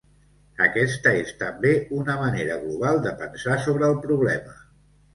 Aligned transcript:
Aquesta 0.67 1.13
és 1.17 1.29
també 1.43 1.75
una 1.99 2.17
manera 2.23 2.57
global 2.65 3.01
de 3.07 3.15
pensar 3.23 3.63
sobre 3.71 3.89
el 3.93 3.99
problema. 4.11 4.61